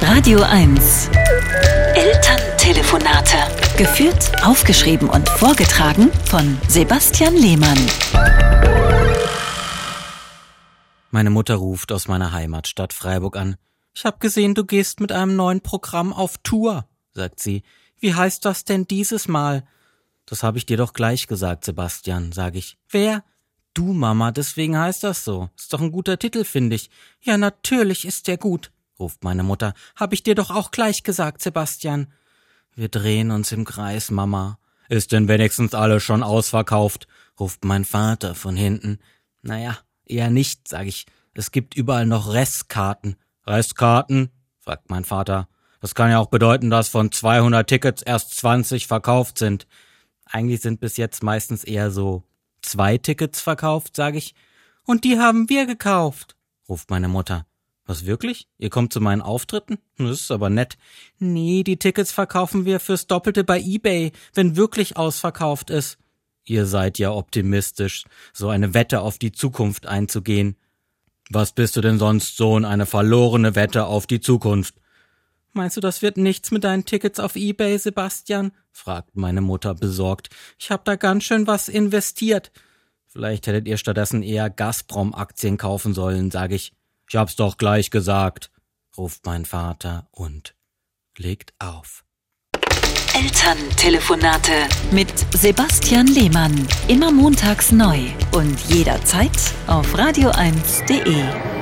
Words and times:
Radio 0.00 0.40
1. 0.40 1.10
Elterntelefonate. 1.94 3.36
Geführt, 3.76 4.30
aufgeschrieben 4.44 5.08
und 5.08 5.28
vorgetragen 5.28 6.10
von 6.24 6.58
Sebastian 6.68 7.34
Lehmann. 7.36 7.78
Meine 11.10 11.30
Mutter 11.30 11.56
ruft 11.56 11.92
aus 11.92 12.08
meiner 12.08 12.32
Heimatstadt 12.32 12.92
Freiburg 12.92 13.36
an. 13.36 13.56
Ich 13.94 14.04
hab 14.04 14.20
gesehen, 14.20 14.54
du 14.54 14.64
gehst 14.64 15.00
mit 15.00 15.12
einem 15.12 15.36
neuen 15.36 15.60
Programm 15.60 16.12
auf 16.12 16.38
Tour, 16.38 16.88
sagt 17.12 17.40
sie. 17.40 17.62
Wie 17.98 18.14
heißt 18.14 18.44
das 18.44 18.64
denn 18.64 18.86
dieses 18.86 19.28
Mal? 19.28 19.66
Das 20.26 20.42
habe 20.42 20.58
ich 20.58 20.66
dir 20.66 20.76
doch 20.76 20.92
gleich 20.92 21.26
gesagt, 21.26 21.64
Sebastian, 21.64 22.32
sag 22.32 22.54
ich. 22.54 22.78
Wer? 22.88 23.24
Du, 23.74 23.92
Mama, 23.92 24.32
deswegen 24.32 24.78
heißt 24.78 25.04
das 25.04 25.24
so. 25.24 25.50
Ist 25.56 25.72
doch 25.72 25.80
ein 25.80 25.92
guter 25.92 26.18
Titel, 26.18 26.44
finde 26.44 26.76
ich. 26.76 26.90
Ja, 27.20 27.38
natürlich 27.38 28.04
ist 28.04 28.26
der 28.28 28.36
gut, 28.36 28.72
ruft 28.98 29.24
meine 29.24 29.42
Mutter. 29.42 29.74
Hab 29.96 30.12
ich 30.12 30.22
dir 30.22 30.34
doch 30.34 30.50
auch 30.50 30.70
gleich 30.70 31.02
gesagt, 31.02 31.42
Sebastian. 31.42 32.12
Wir 32.74 32.88
drehen 32.88 33.30
uns 33.30 33.52
im 33.52 33.64
Kreis, 33.64 34.10
Mama. 34.10 34.58
Ist 34.88 35.12
denn 35.12 35.28
wenigstens 35.28 35.74
alles 35.74 36.02
schon 36.02 36.22
ausverkauft? 36.22 37.06
ruft 37.38 37.64
mein 37.64 37.84
Vater 37.84 38.34
von 38.34 38.56
hinten. 38.56 38.98
Naja, 39.42 39.78
eher 40.04 40.30
nicht, 40.30 40.66
sag 40.66 40.86
ich. 40.86 41.06
Es 41.34 41.52
gibt 41.52 41.76
überall 41.76 42.06
noch 42.06 42.32
Restkarten. 42.32 43.16
Restkarten? 43.46 44.30
fragt 44.58 44.90
mein 44.90 45.04
Vater. 45.04 45.48
Das 45.80 45.94
kann 45.94 46.10
ja 46.10 46.18
auch 46.18 46.28
bedeuten, 46.28 46.70
dass 46.70 46.88
von 46.88 47.12
200 47.12 47.68
Tickets 47.68 48.02
erst 48.02 48.36
20 48.36 48.86
verkauft 48.86 49.38
sind. 49.38 49.66
Eigentlich 50.24 50.60
sind 50.60 50.80
bis 50.80 50.96
jetzt 50.96 51.22
meistens 51.22 51.64
eher 51.64 51.90
so 51.90 52.24
zwei 52.62 52.98
Tickets 52.98 53.40
verkauft, 53.40 53.94
sag 53.94 54.14
ich. 54.14 54.34
Und 54.84 55.04
die 55.04 55.18
haben 55.18 55.48
wir 55.48 55.66
gekauft, 55.66 56.36
ruft 56.68 56.90
meine 56.90 57.08
Mutter. 57.08 57.47
Was 57.88 58.04
wirklich? 58.04 58.46
Ihr 58.58 58.68
kommt 58.68 58.92
zu 58.92 59.00
meinen 59.00 59.22
Auftritten? 59.22 59.78
Das 59.96 60.20
ist 60.20 60.30
aber 60.30 60.50
nett. 60.50 60.76
Nee, 61.18 61.62
die 61.62 61.78
Tickets 61.78 62.12
verkaufen 62.12 62.66
wir 62.66 62.80
fürs 62.80 63.06
Doppelte 63.06 63.44
bei 63.44 63.58
eBay, 63.58 64.12
wenn 64.34 64.56
wirklich 64.56 64.98
ausverkauft 64.98 65.70
ist. 65.70 65.96
Ihr 66.44 66.66
seid 66.66 66.98
ja 66.98 67.10
optimistisch, 67.12 68.04
so 68.34 68.50
eine 68.50 68.74
Wette 68.74 69.00
auf 69.00 69.16
die 69.16 69.32
Zukunft 69.32 69.86
einzugehen. 69.86 70.56
Was 71.30 71.52
bist 71.52 71.76
du 71.76 71.80
denn 71.80 71.98
sonst, 71.98 72.36
Sohn, 72.36 72.66
eine 72.66 72.84
verlorene 72.84 73.54
Wette 73.54 73.86
auf 73.86 74.06
die 74.06 74.20
Zukunft? 74.20 74.74
Meinst 75.54 75.78
du, 75.78 75.80
das 75.80 76.02
wird 76.02 76.18
nichts 76.18 76.50
mit 76.50 76.64
deinen 76.64 76.84
Tickets 76.84 77.18
auf 77.18 77.36
eBay, 77.36 77.78
Sebastian? 77.78 78.52
fragt 78.70 79.16
meine 79.16 79.40
Mutter 79.40 79.74
besorgt. 79.74 80.28
Ich 80.58 80.70
hab 80.70 80.84
da 80.84 80.96
ganz 80.96 81.24
schön 81.24 81.46
was 81.46 81.70
investiert. 81.70 82.52
Vielleicht 83.06 83.46
hättet 83.46 83.66
ihr 83.66 83.78
stattdessen 83.78 84.22
eher 84.22 84.50
Gazprom-Aktien 84.50 85.56
kaufen 85.56 85.94
sollen, 85.94 86.30
sag 86.30 86.52
ich. 86.52 86.74
Ich 87.08 87.16
hab's 87.16 87.36
doch 87.36 87.56
gleich 87.56 87.90
gesagt, 87.90 88.50
ruft 88.96 89.24
mein 89.24 89.46
Vater 89.46 90.08
und 90.10 90.54
legt 91.16 91.54
auf. 91.58 92.04
Elterntelefonate 93.14 94.52
mit 94.92 95.12
Sebastian 95.34 96.06
Lehmann. 96.06 96.68
Immer 96.86 97.10
montags 97.10 97.72
neu 97.72 97.98
und 98.32 98.60
jederzeit 98.68 99.32
auf 99.66 99.94
radio1.de. 99.94 101.57